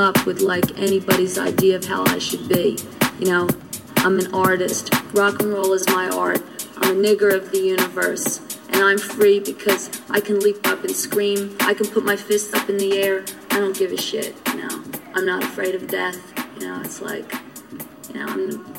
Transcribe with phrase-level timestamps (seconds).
[0.00, 2.78] up with like anybody's idea of how I should be.
[3.18, 3.48] You know,
[3.98, 4.92] I'm an artist.
[5.12, 6.42] Rock and roll is my art.
[6.78, 8.40] I'm a nigger of the universe.
[8.70, 11.56] And I'm free because I can leap up and scream.
[11.60, 13.24] I can put my fists up in the air.
[13.50, 14.82] I don't give a shit, you know.
[15.14, 16.18] I'm not afraid of death.
[16.58, 17.32] You know, it's like,
[18.08, 18.74] you know, I'm,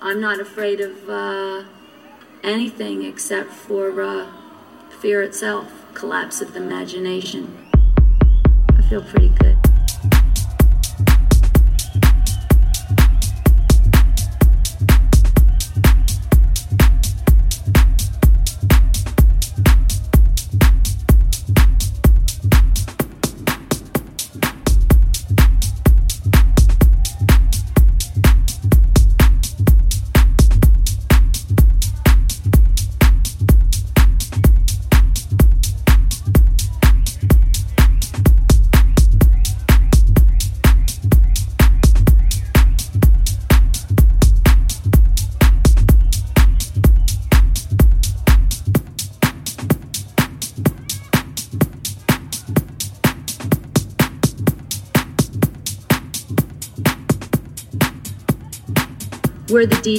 [0.00, 1.64] I'm not afraid of uh,
[2.42, 4.30] anything except for uh,
[5.00, 7.68] fear itself, collapse of the imagination.
[8.70, 9.29] I feel pretty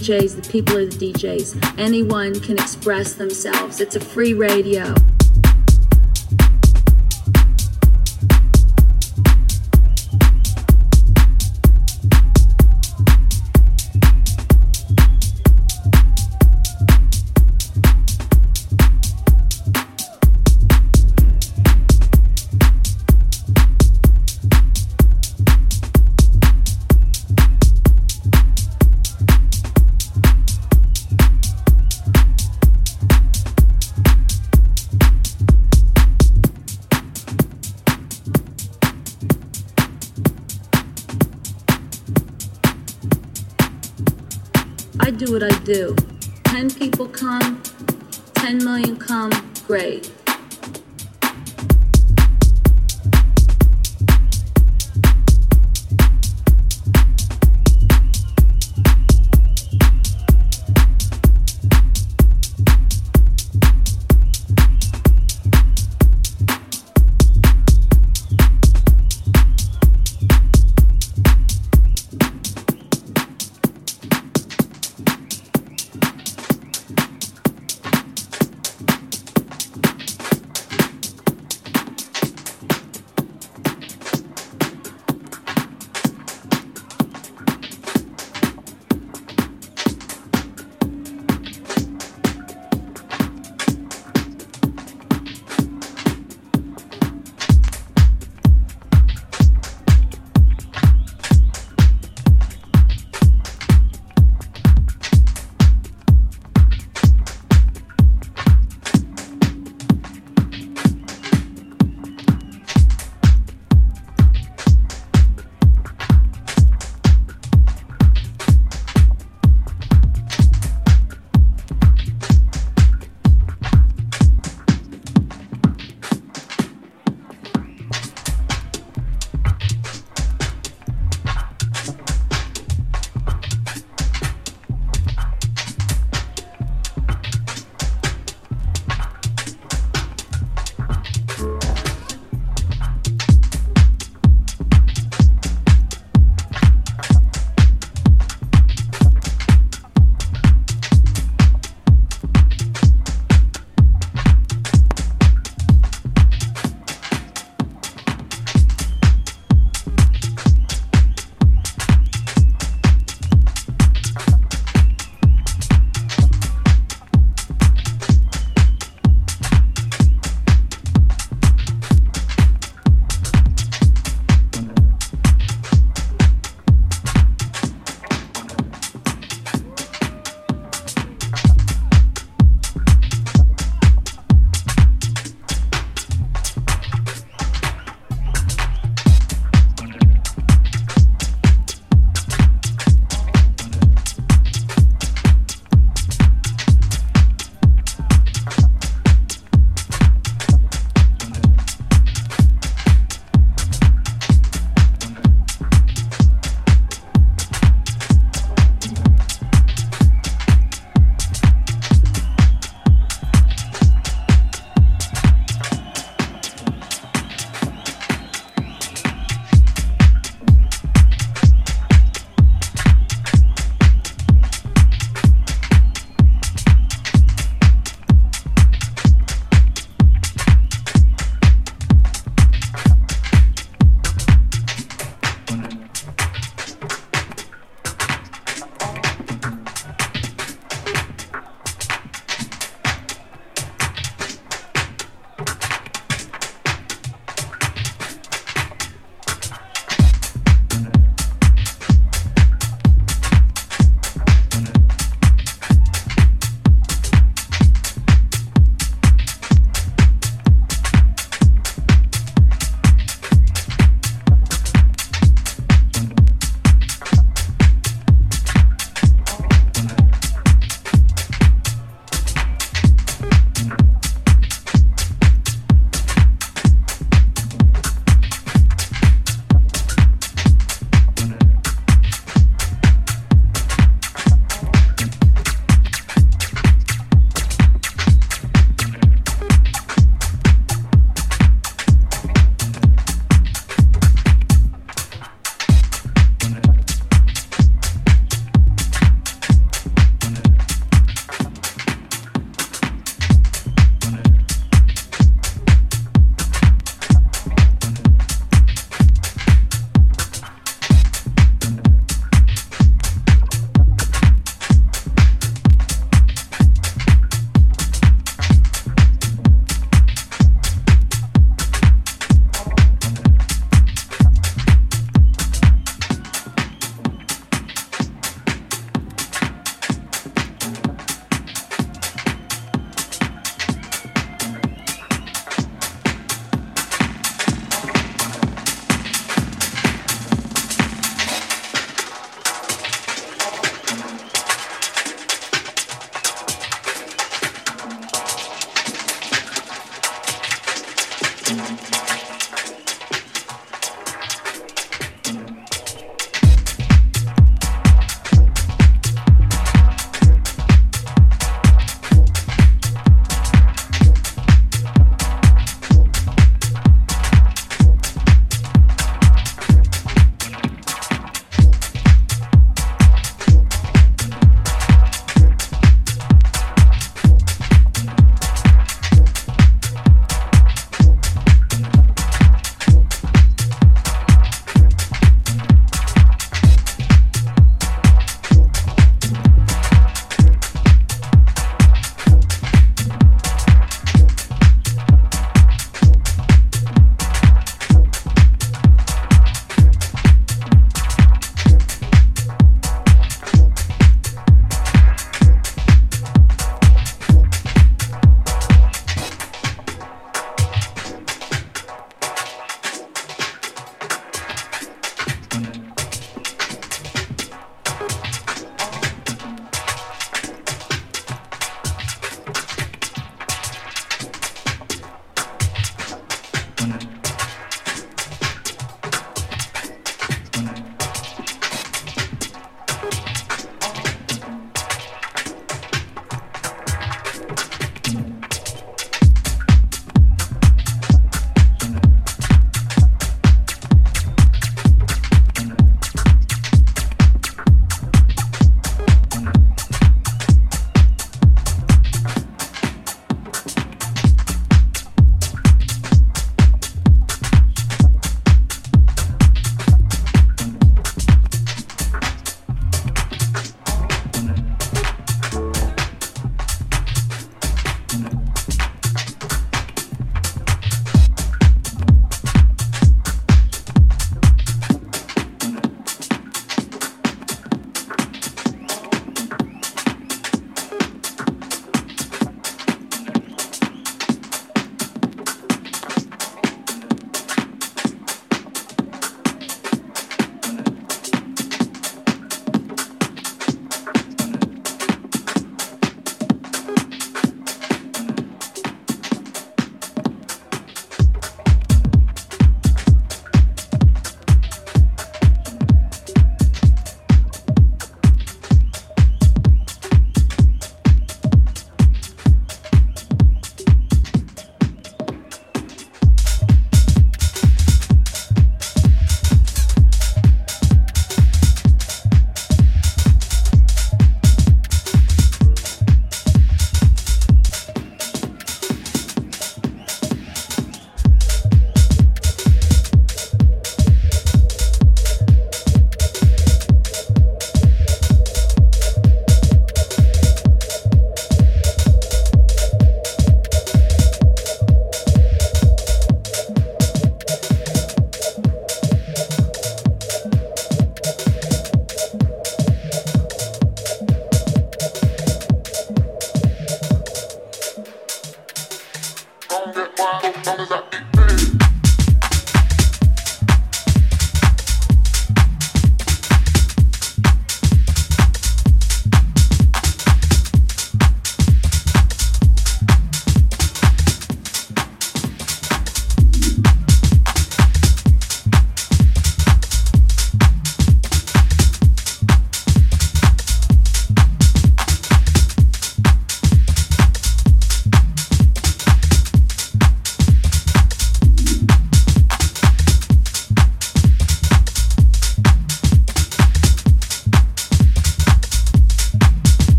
[0.00, 1.78] DJs, the people are the DJs.
[1.78, 3.82] Anyone can express themselves.
[3.82, 4.94] It's a free radio.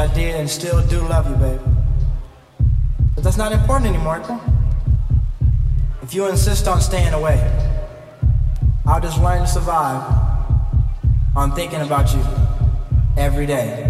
[0.00, 1.60] I did and still do love you, babe.
[3.14, 4.22] But that's not important anymore.
[6.00, 7.36] If you insist on staying away,
[8.86, 10.02] I'll just learn to survive
[11.36, 12.24] on thinking about you
[13.18, 13.89] every day.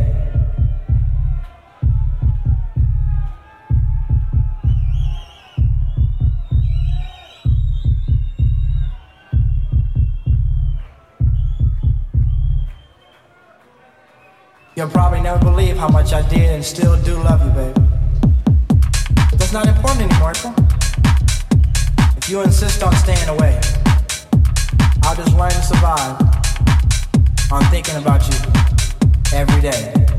[15.61, 17.75] Believe how much I did and still do love you, babe.
[19.29, 20.33] But that's not important anymore.
[22.17, 23.61] If you insist on staying away,
[25.03, 26.19] I'll just learn to survive
[27.53, 28.39] on thinking about you
[29.35, 30.10] every day.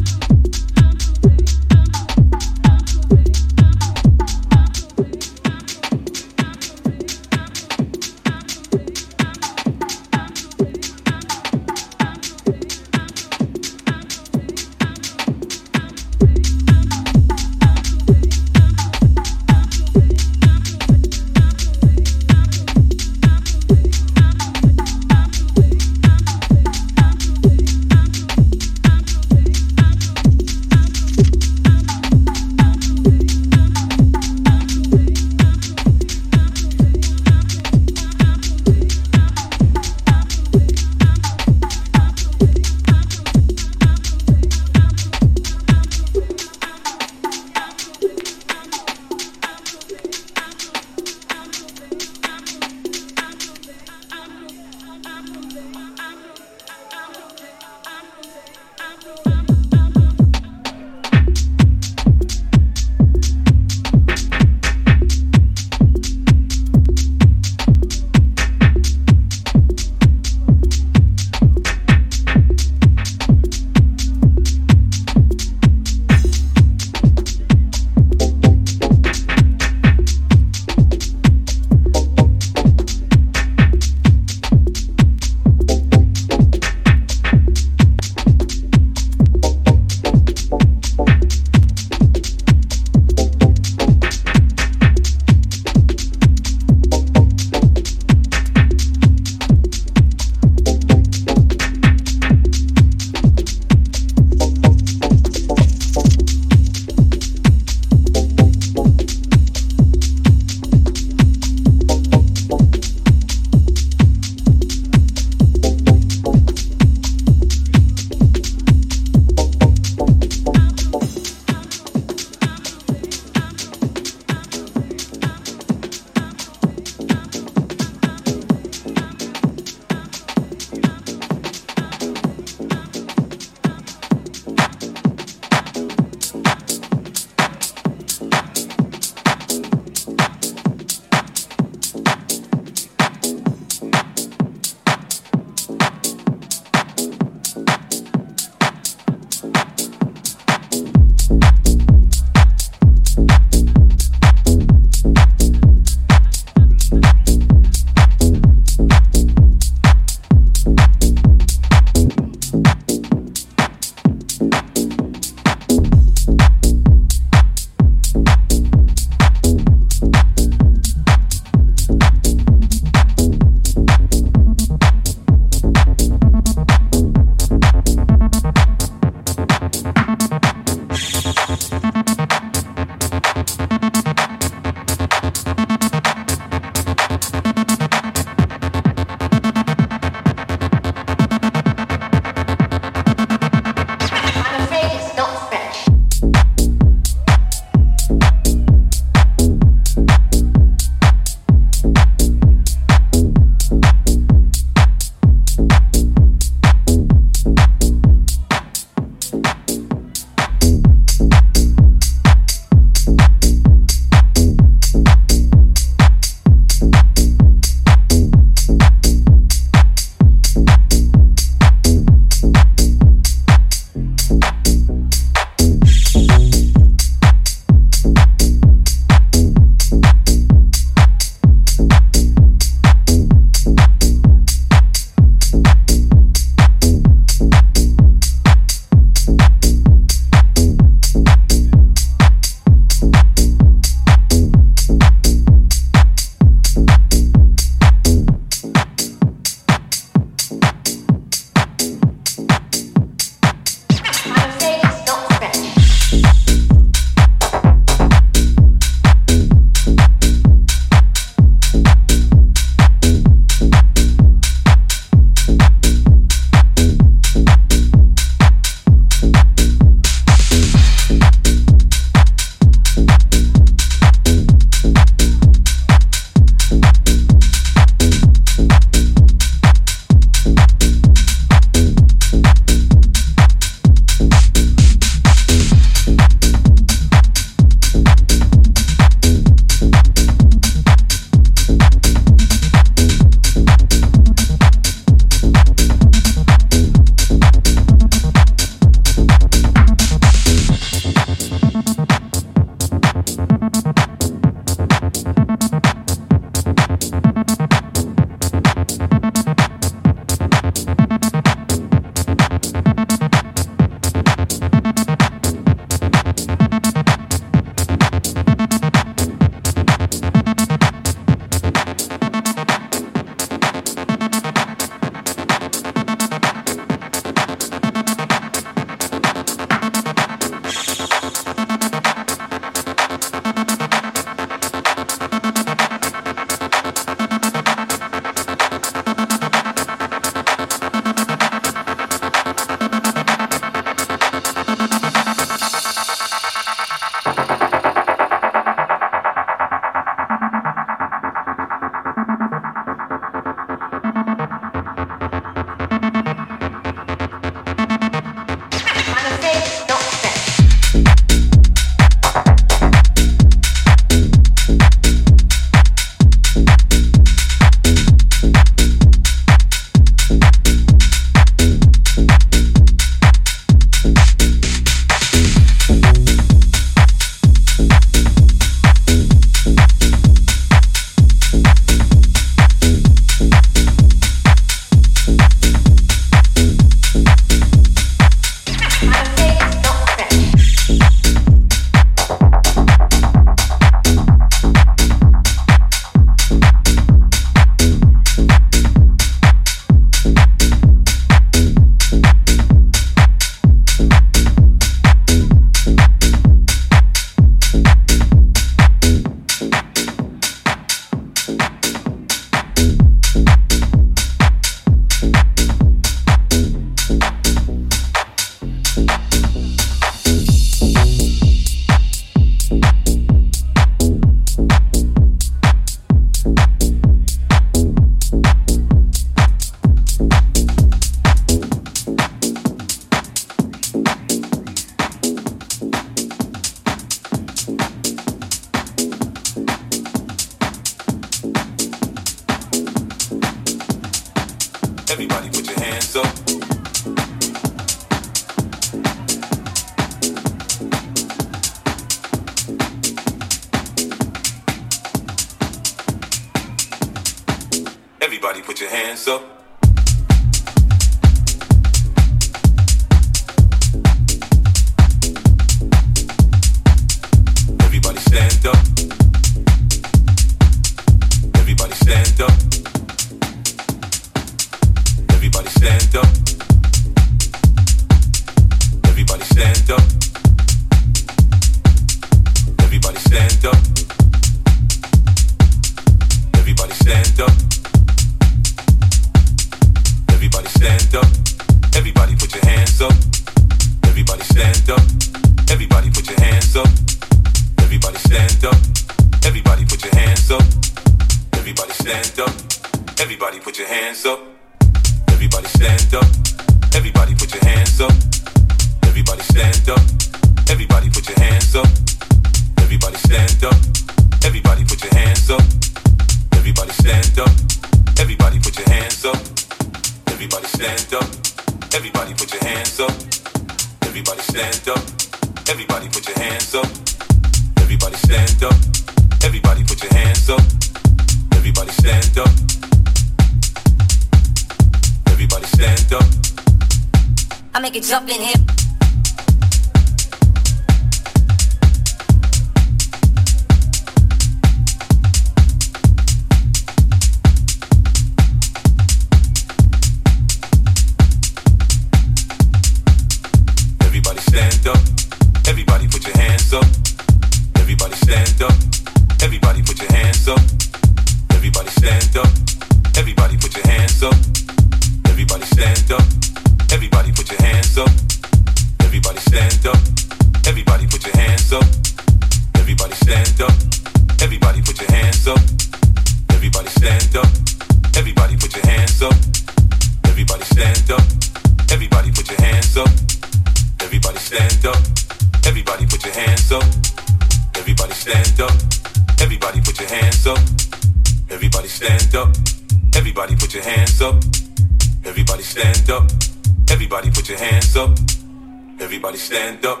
[599.48, 600.00] Stand up.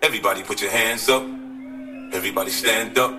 [0.00, 1.24] Everybody put your hands up.
[2.12, 3.15] Everybody stand up.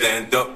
[0.00, 0.49] stand up.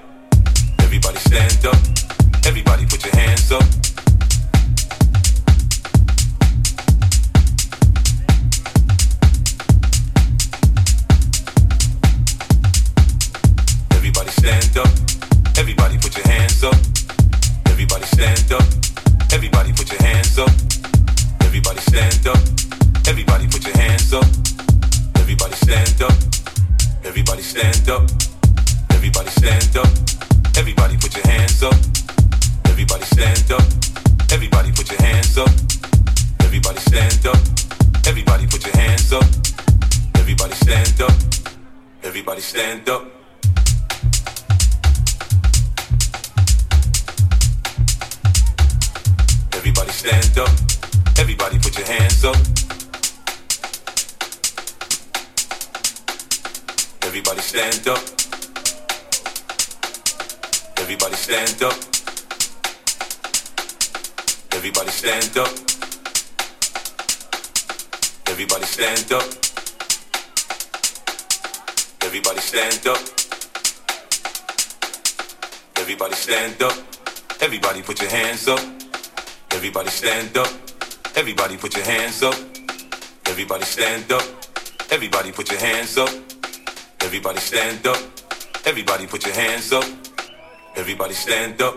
[90.76, 91.74] Everybody stand up.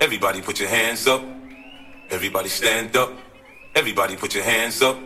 [0.00, 1.22] Everybody put your hands up.
[2.10, 3.10] Everybody stand up.
[3.74, 4.96] Everybody put your hands up.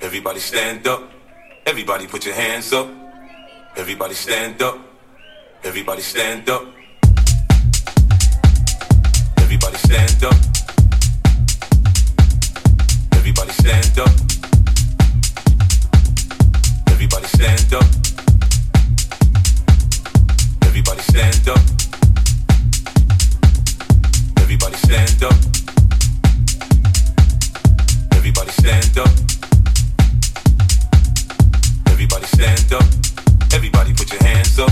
[0.00, 1.10] Everybody stand up.
[1.66, 2.88] Everybody put your hands up.
[3.76, 4.78] Everybody stand up.
[5.64, 6.62] Everybody stand up.
[9.38, 10.34] Everybody stand up.
[13.12, 14.10] Everybody stand up.
[16.88, 18.09] Everybody stand up.
[21.10, 21.60] Stand up.
[31.88, 32.84] Everybody stand up.
[33.52, 34.70] Everybody put your hands up.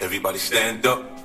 [0.00, 1.17] Everybody stand up.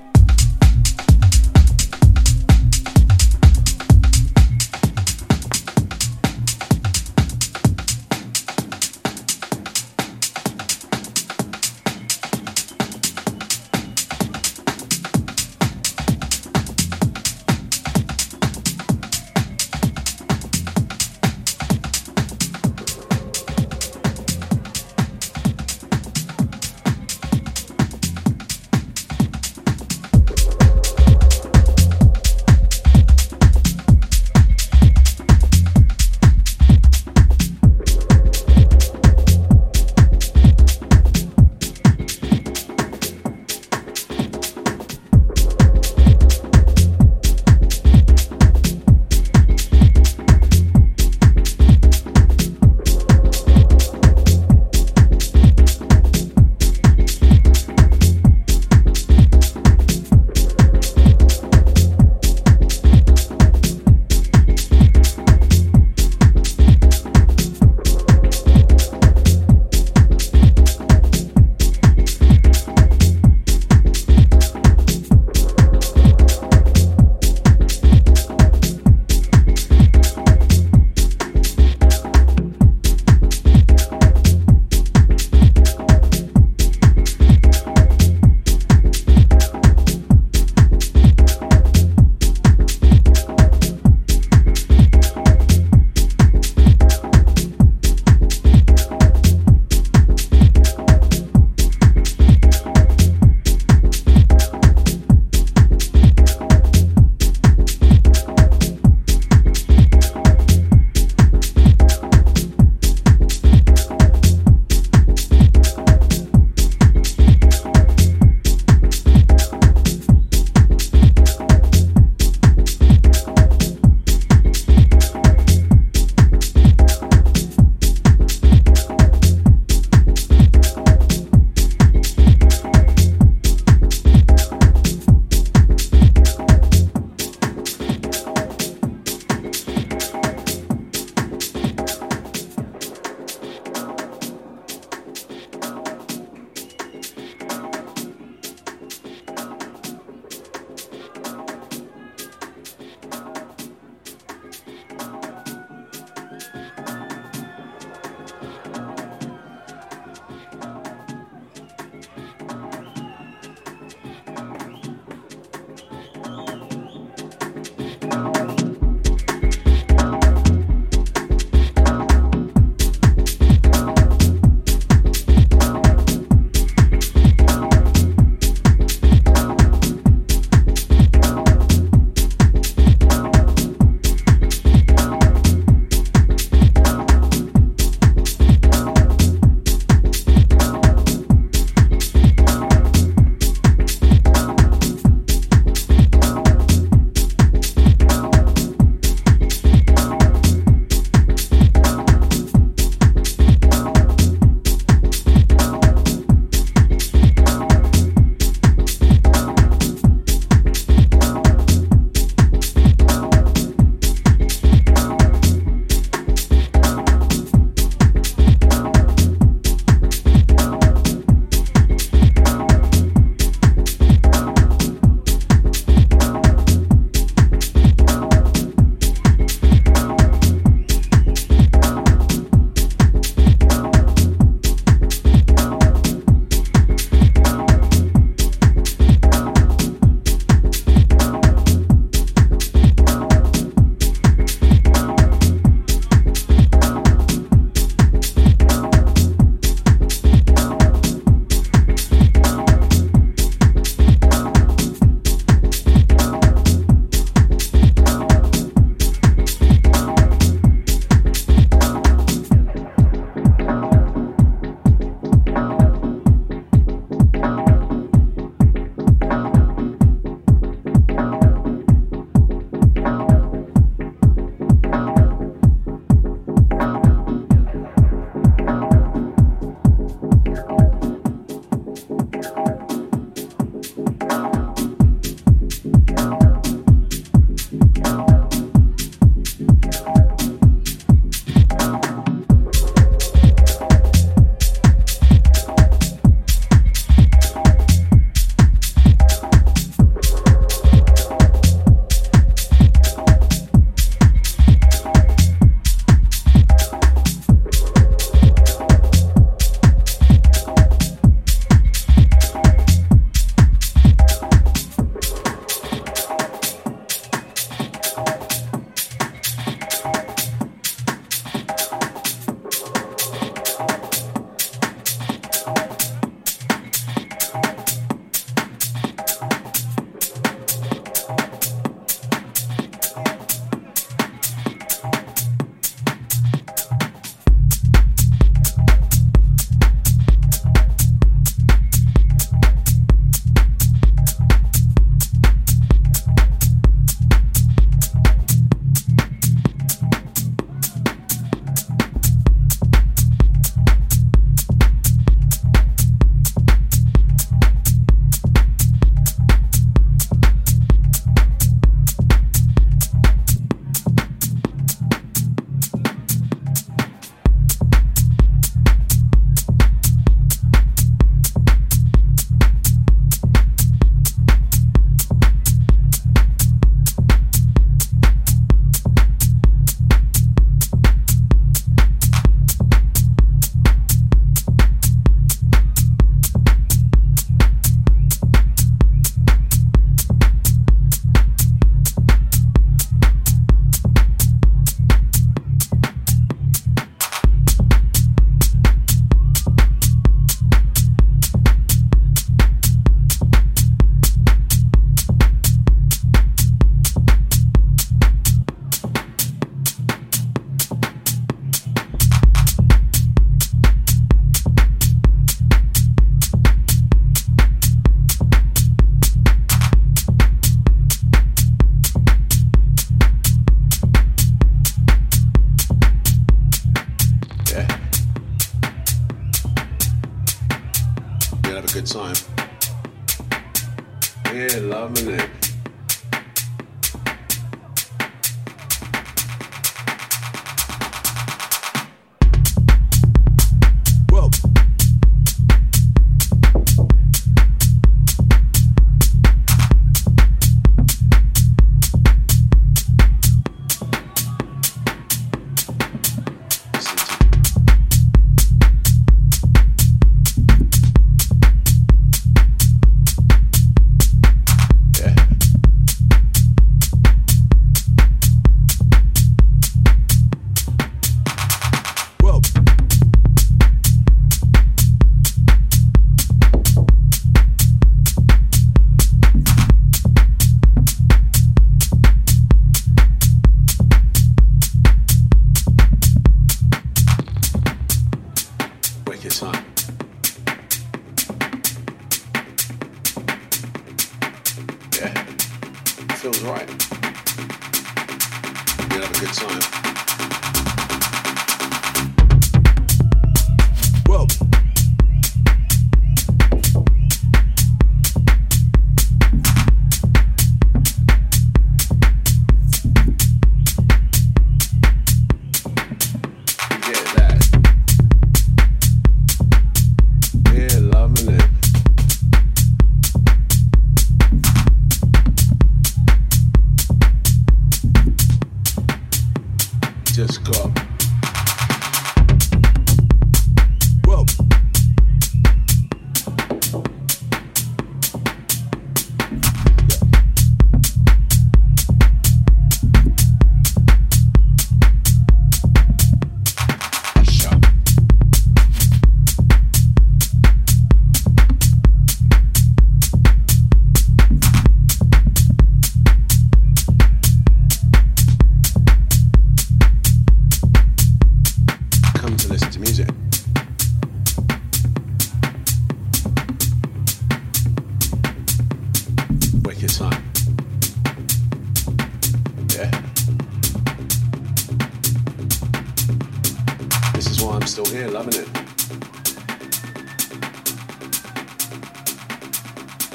[577.94, 578.68] still here, loving it.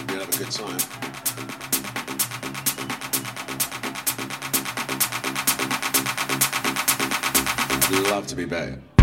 [0.09, 0.79] We have a good time.
[8.11, 8.98] Love to be back.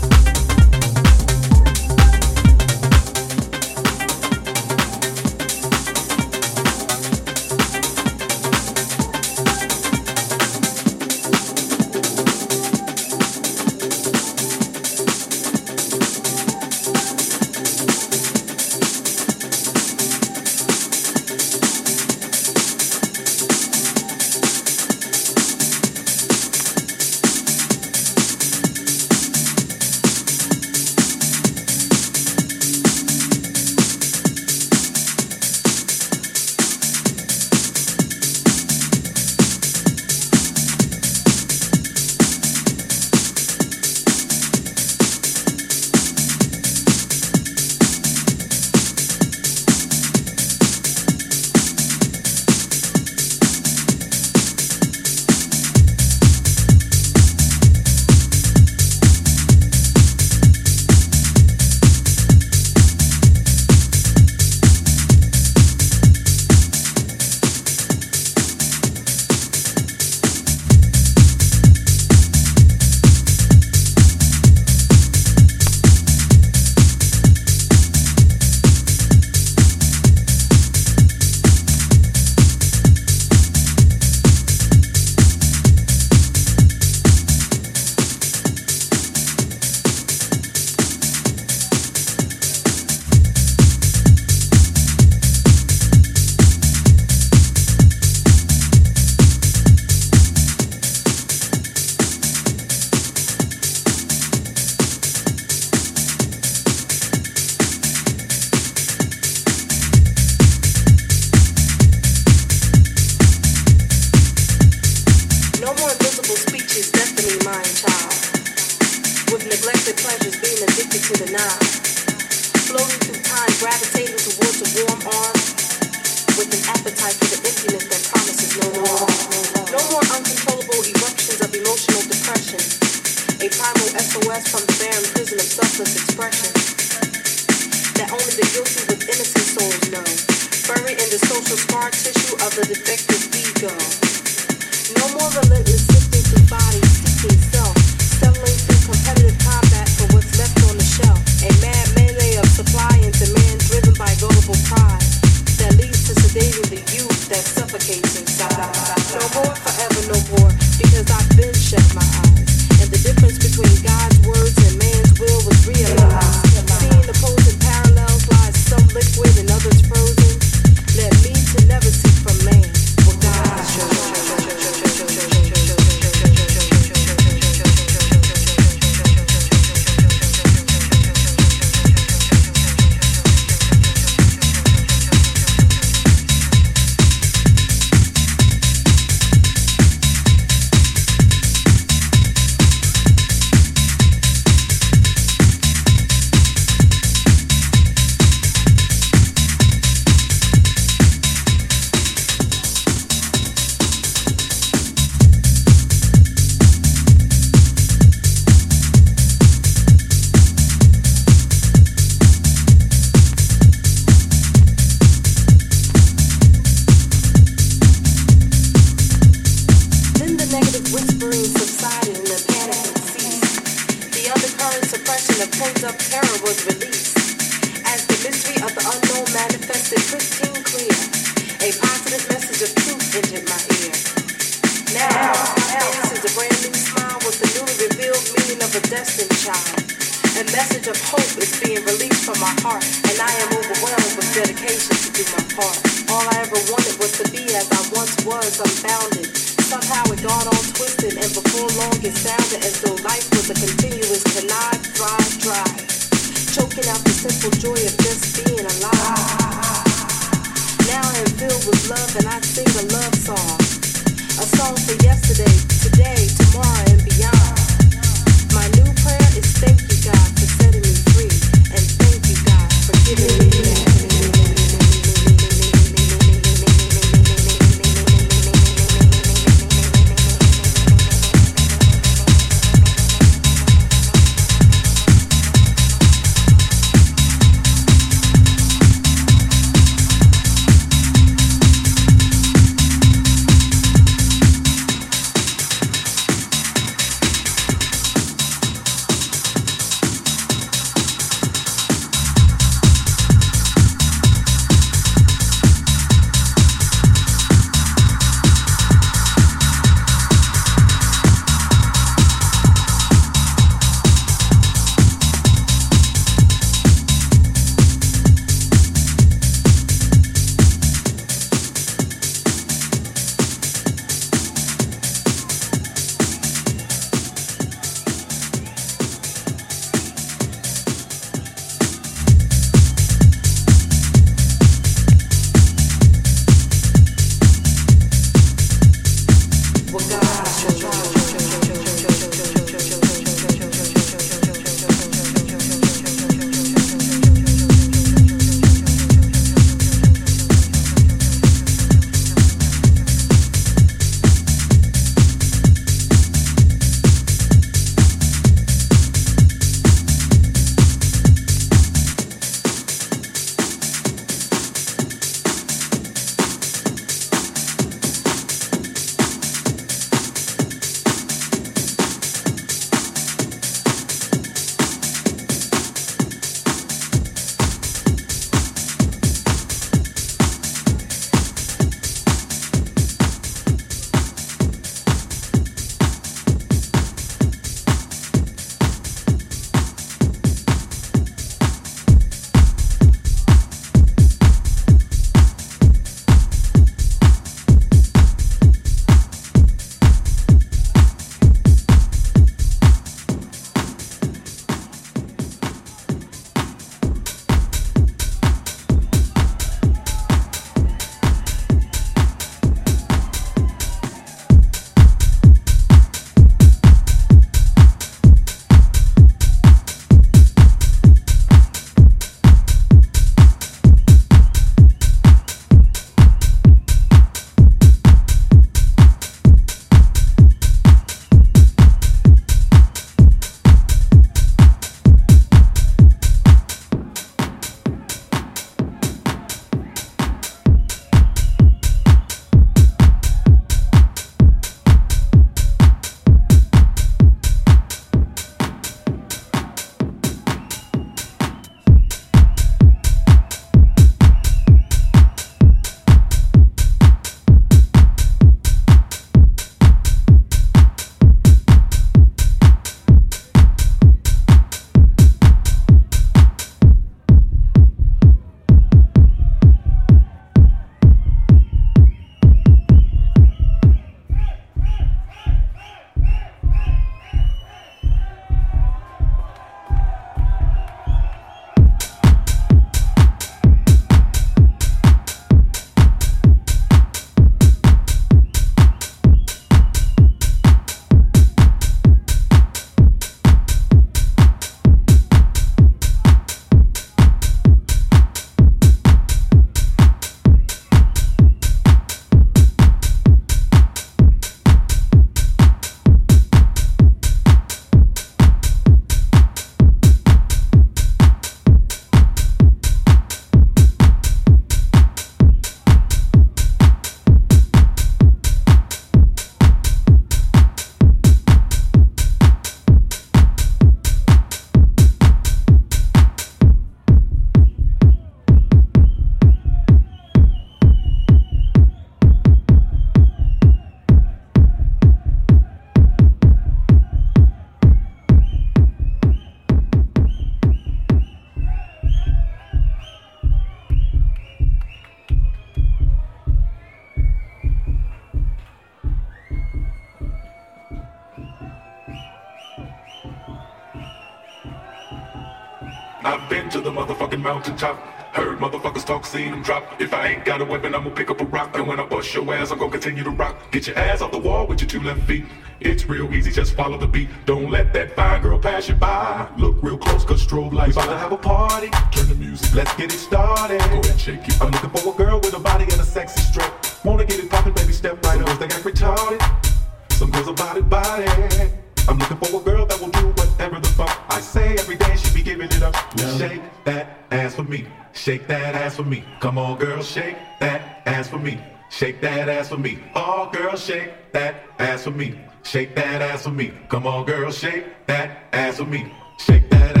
[556.31, 557.97] I've been to the motherfucking mountaintop.
[558.33, 559.99] Heard motherfuckers talk, seen them drop.
[559.99, 561.75] If I ain't got a weapon, I'ma pick up a rock.
[561.75, 563.69] And when I bust your ass, I'm gonna continue to rock.
[563.71, 565.43] Get your ass off the wall with your two left feet.
[565.81, 567.27] It's real easy, just follow the beat.
[567.45, 569.45] Don't let that fine girl pass you by.
[569.57, 570.95] Look real close, cause strobe lights.
[570.95, 571.89] We about to have a party.
[572.13, 573.81] Turn the music, let's get it started.
[573.81, 574.61] Go ahead, shake it.
[574.61, 576.97] I'm looking for a girl with a body and a sexy strut.
[577.03, 578.37] Wanna get it poppin', baby, step right.
[578.47, 580.13] Some they act retarded.
[580.13, 581.80] Some girls about it, body.
[582.07, 585.15] I'm looking for a girl that will do whatever the fuck I say every day.
[585.15, 585.95] She be giving it up.
[586.17, 586.37] Yeah.
[586.37, 587.87] Shake that ass for me.
[588.13, 589.23] Shake that ass for me.
[589.39, 591.59] Come on, girl, shake that ass for me.
[591.89, 592.99] Shake that ass for me.
[593.15, 595.39] Oh, girl, shake that ass for me.
[595.63, 596.73] Shake that ass for me.
[596.89, 599.11] Come on, girl, shake that ass for me.
[599.37, 600.00] Shake that ass.